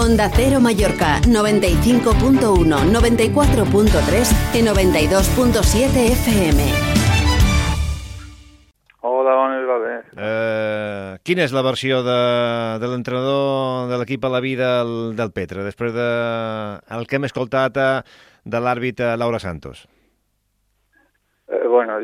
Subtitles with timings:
[0.00, 2.40] Onda Cero Mallorca, 95.1,
[2.88, 6.60] 94.3 i 92.7 FM.
[9.02, 9.92] Hola, bones, va bé.
[10.16, 12.16] Eh, quina és la versió de,
[12.80, 16.08] de l'entrenador de l'equip a la vida del, del Petra, després de
[16.96, 18.00] el que hem escoltat eh,
[18.48, 19.84] de l'àrbitre Laura Santos?
[21.52, 22.00] Eh, bueno,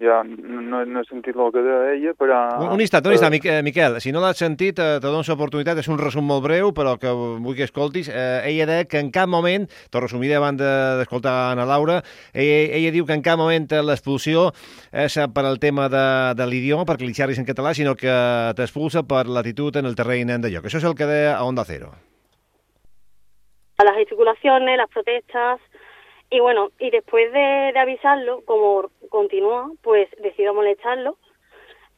[0.00, 2.38] jo no, no he sentit el que deia però...
[2.62, 5.78] Un, un instant, un instant, Mique- Miquel, si no l'has sentit, eh, te dono l'oportunitat,
[5.82, 8.08] és un resum molt breu, però que vull que escoltis.
[8.08, 12.00] Eh, ella deia que en cap moment, t'ho resumiré abans de- d'escoltar Ana Laura,
[12.32, 14.50] ella, ella diu que en cap moment l'expulsió
[14.92, 18.10] és per al tema de, de l'idioma, perquè li xerris en català, sinó que
[18.56, 20.64] t'expulsa per l'actitud en el terreny de lloc.
[20.66, 21.92] Això és el que deia a Onda Cero.
[23.76, 25.58] a las gesticulaciones, las protestas
[26.30, 31.16] y bueno, y después de, de avisarlo, como continúa, pues decido molestarlo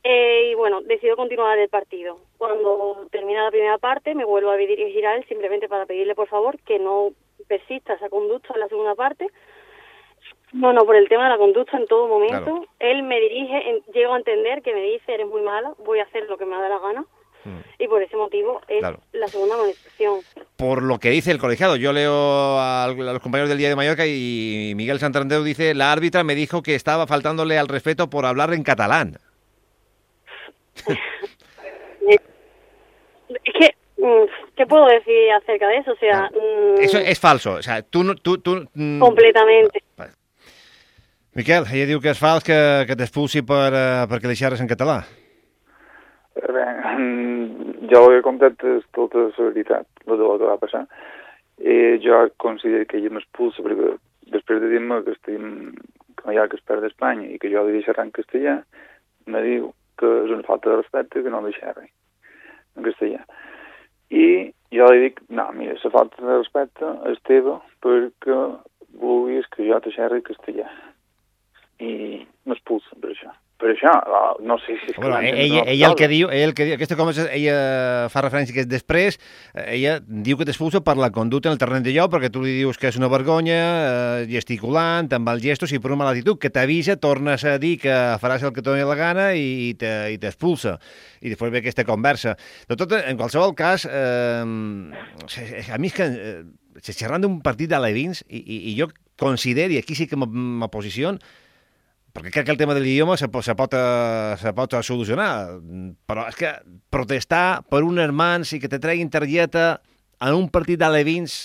[0.05, 2.19] eh, y bueno, decido continuar el partido.
[2.39, 6.29] Cuando termina la primera parte me vuelvo a dirigir a él simplemente para pedirle por
[6.29, 7.11] favor que no
[7.49, 9.29] persista esa conducta en la segunda parte.
[10.52, 12.45] No, no, por el tema de la conducta en todo momento.
[12.45, 12.66] Claro.
[12.79, 16.05] Él me dirige, en- llego a entender que me dice, eres muy mala, voy a
[16.05, 17.05] hacer lo que me da la gana.
[17.45, 17.59] Mm.
[17.83, 18.99] Y por ese motivo es Claro.
[19.13, 20.21] la segunda amonestación.
[20.57, 21.76] Por lo que dice el colegiado.
[21.76, 26.24] Yo leo a, los compañeros del Día de Mallorca y Miguel Santander dice, la árbitra
[26.24, 29.18] me dijo que estaba faltándole al respeto por hablar en catalán.
[33.29, 34.24] Es que, mm,
[34.57, 35.93] ¿qué puedo decir acerca de eso?
[35.93, 37.54] O sea, mm, Eso es falso.
[37.54, 38.04] O sea, tú...
[38.04, 39.82] no- tú, tú mm, completamente.
[41.37, 42.57] Miquel, ella diu que és fals que,
[42.88, 45.02] que t'expulsi per, uh, perquè li xerres en català.
[46.37, 46.65] Bé,
[46.98, 50.82] mm, jo he contat és tota la veritat, el de que va passar.
[51.56, 53.95] I jo considero que ella m'expulsa perquè
[54.34, 55.73] després de dir-me que estem
[56.16, 58.59] que no hi ha que es perd d'Espanya i que jo li xerrar en castellà,
[59.32, 61.88] me diu que és una falta de respecte que no li xerri
[62.76, 63.24] en castellà.
[64.12, 68.38] I jo li dic, no, mira, la falta de respecte és teva perquè
[69.00, 70.69] vulguis que jo te xerri castellà.
[71.81, 73.32] I m'expulsen per això.
[73.56, 73.89] Per això,
[74.44, 76.75] no sé si és Bueno, ella, entès ella, el que diu, ella el que diu,
[76.77, 77.55] aquesta conversa, ella
[78.12, 79.17] fa referència que després,
[79.55, 82.43] eh, ella diu que t'expulsa per la conducta en el terreny de lloc, perquè tu
[82.44, 83.56] li dius que és una vergonya,
[84.21, 87.78] eh, gesticulant, amb els gestos i per una mala actitud, que t'avisa, tornes a dir
[87.81, 90.77] que faràs el que et doni la gana i, i te- i t'expulsa.
[91.25, 92.37] I després ve aquesta conversa.
[92.69, 96.44] De tot, en qualsevol cas, eh, a mi és que, eh,
[96.93, 101.17] xerrant d'un partit de l'Evins, i, i, i jo considero, i aquí sí que m'oposició,
[102.16, 105.60] perquè crec que el tema de l'idioma se, se, pot, eh, se pot solucionar,
[106.09, 106.53] però és que
[106.93, 109.82] protestar per un hermans i que te treguin targeta
[110.25, 111.37] en un partit d'alevins,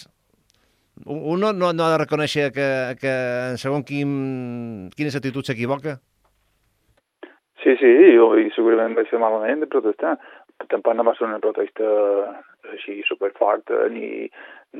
[1.05, 2.69] un no, no, no ha de reconèixer que,
[3.01, 3.13] que
[3.51, 5.97] en segon quin, quines actituds s'equivoca?
[7.61, 10.15] Sí, sí, jo, i segurament vaig fer malament de protestar.
[10.71, 11.87] Tampoc no va ser una protesta
[12.71, 14.29] així superforta, ni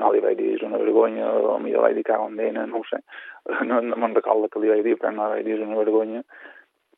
[0.00, 2.80] no li vaig dir és una vergonya, o millor vaig dir cago en dena, no
[2.80, 3.02] ho sé.
[3.68, 6.22] No, no me'n recordo que li vaig dir, però no vaig dir és una vergonya.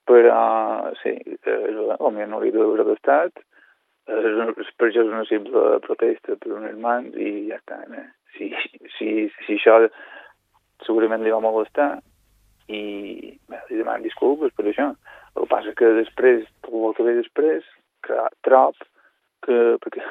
[0.05, 0.39] Però,
[1.01, 3.41] sí, eh, potser no hauria d'haver estat.
[4.05, 7.79] És, una- és per això és una simple protesta per un hermans i ja està.
[7.89, 8.05] Eh?
[8.37, 8.51] Si,
[8.99, 9.09] si,
[9.47, 9.79] si això
[10.85, 11.95] segurament li va molestar
[12.69, 12.83] i
[13.49, 14.91] bé, li demanen disculpes per això.
[15.35, 17.65] El que passa que després, tot el que ve després,
[18.05, 18.77] que trop,
[19.45, 20.05] que, perquè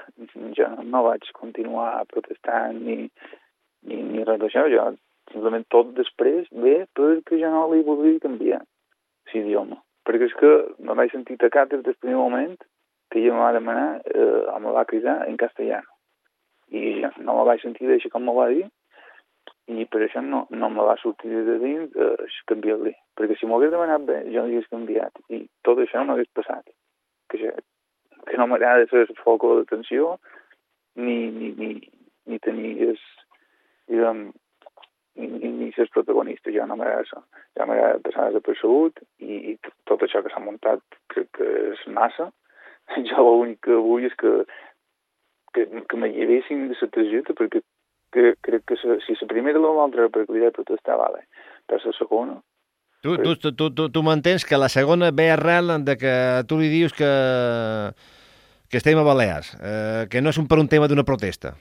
[0.58, 3.08] jo no vaig continuar protestant ni,
[3.88, 4.92] ni, ni res d'això, jo
[5.32, 8.62] simplement tot després ve perquè jo no li volia canviar
[9.34, 9.80] l'idioma.
[10.06, 10.52] Perquè és que
[10.84, 12.58] me vaig sentir tacat des del primer moment
[13.10, 15.90] que ella me va demanar, eh, me va cridar en castellano.
[16.70, 18.66] I jo no me vaig sentir d'això com me va dir,
[19.72, 22.94] i per això no, no me va sortir de dins eh, canviar-li.
[23.18, 25.22] Perquè si m'ho hagués demanat bé, jo l'hagués canviat.
[25.30, 26.66] I tot això no hagués passat.
[27.32, 27.54] Que,
[28.38, 30.18] no m'agrada ser el foco d'atenció
[30.96, 31.70] ni, ni, ni,
[32.30, 33.02] ni tenir es,
[33.92, 34.30] diguem,
[35.16, 36.54] ni, ni, ni ser protagonista.
[36.54, 37.24] Jo no m'agrada això.
[37.58, 40.82] Ja m'agrada passar desapercebut i, i tot, tot això que s'ha muntat
[41.14, 42.32] crec que és massa.
[43.10, 44.34] Jo l'únic que vull és que,
[45.56, 47.62] que, que me llevessin de la targeta perquè
[48.14, 51.24] que, crec que se, si la primera o l'altra per cridar i protestar, vale.
[51.66, 52.36] Però la segona,
[53.04, 56.14] Tu, tu, tu, tu, tu, tu m'entens que la segona ve arrel de que
[56.48, 57.10] tu li dius que,
[58.72, 61.52] que estem a Balears, eh, que no és un, per un tema d'una protesta.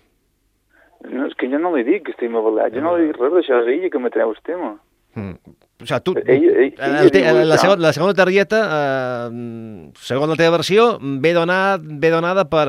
[1.03, 3.33] no, és que jo no li dic que estic avalat, jo no li dic res
[3.35, 4.77] d'això, és ella que me treu el tema.
[5.19, 5.35] Mm.
[5.83, 9.91] O sigui, tu, Ella- ella- el, te, ella diu la, segona, la segona targeta, eh,
[9.99, 12.69] segons la teva versió, ve, donat, ve donada per,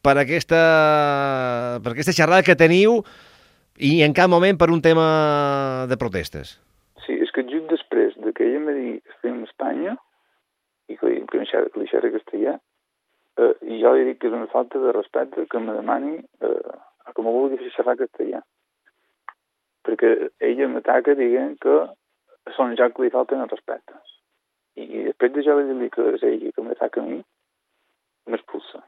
[0.00, 0.62] per, aquesta,
[1.82, 3.00] per aquesta xerrada que teniu
[3.82, 6.60] i en cap moment per un tema de protestes.
[7.02, 9.96] Sí, és que just després de que ella me digui que estem a Espanya
[10.86, 11.48] i que, li- que, li
[11.82, 12.54] li xerri castellà,
[13.42, 16.78] eh, i jo li dic que és una falta de respecte que me demani eh,
[17.12, 17.34] que me
[17.74, 18.40] xerrar castellà.
[19.82, 20.12] Perquè
[20.46, 21.74] ella m'ataca dient que
[22.56, 23.98] són ja que li falten el respecte.
[24.78, 27.18] I després de jo dir que és ella que m'ataca a mi,
[28.30, 28.80] m'expulsa.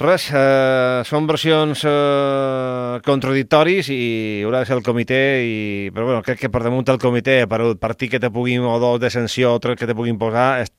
[0.00, 4.00] Res, eh, són versions eh, contradictoris i
[4.46, 5.56] haurà de ser el comitè, i,
[5.92, 8.78] però bueno, crec que per damunt del comitè, per el partit que te puguin, o
[8.80, 10.72] dos de sanció, o tres que te puguin posar, es,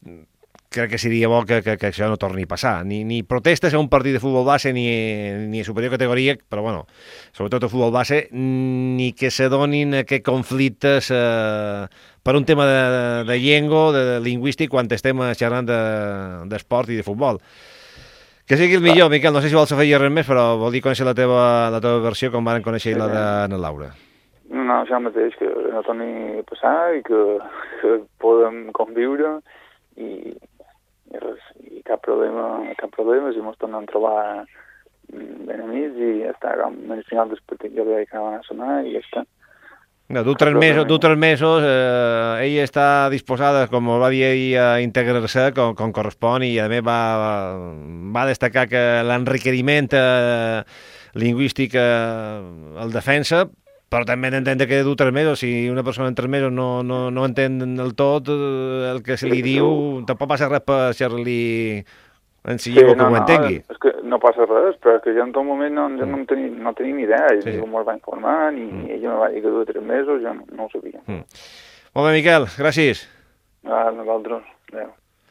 [0.73, 2.79] crec que seria bo que, que, que això no torni a passar.
[2.87, 4.87] Ni, ni protestes a un partit de futbol base ni,
[5.51, 6.87] ni a superior categoria, però bueno,
[7.37, 11.85] sobretot a futbol base, ni que se donin aquests conflictes eh,
[12.25, 12.81] per un tema de,
[13.29, 17.37] de llengua, de, de lingüístic, quan estem xerrant d'esport de, i de futbol.
[18.51, 19.31] Que sigui el millor, Miquel.
[19.31, 22.01] No sé si vols afegir res més, però vol dir conèixer la teva, la teva
[22.03, 23.05] versió com van conèixer sí, la
[23.47, 23.87] de Laura.
[24.51, 27.21] No, això mateix, que no torni a passar i que,
[27.79, 29.37] que podem conviure
[29.95, 32.49] i, i, res, i cap problema,
[32.81, 34.17] cap problema, si ens tornem a trobar
[35.47, 38.97] ben amics i ja està, al final del partit jo vaig acabar a sonar i
[38.97, 39.23] ja està.
[40.11, 44.43] No, du tres mesos, du tres mesos eh, ella està disposada, com va dir ell,
[44.59, 46.99] a integrar-se com, com correspon i a més va,
[48.11, 50.61] va destacar que l'enriqueriment eh,
[51.15, 52.43] lingüístic eh,
[52.83, 53.45] el defensa,
[53.91, 56.83] però també hem d'entendre que du tres mesos, si una persona en tres mesos no,
[56.83, 60.81] no, no entén del tot eh, el que se li diu, tampoc passa res per
[60.95, 61.83] ser-li
[62.45, 63.59] en si sí, no, que ho entengui.
[63.61, 66.07] No, és que no passa res, però que jo en tot moment no, mm.
[66.09, 67.57] no, tenim, no tenim idea, i sí.
[67.59, 68.87] me'l va informar, i mm.
[68.97, 71.03] ella me va dir que duia tres mesos, jo no, no ho sabia.
[71.05, 71.21] Mm.
[71.91, 73.05] Molt bé, Miquel, gràcies.
[73.67, 74.47] A nosaltres.
[74.71, 74.89] Adéu.